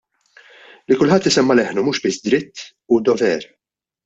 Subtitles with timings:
[0.91, 2.65] Li kulħadd isemma' leħnu mhux biss dritt,
[2.95, 3.47] hu dover.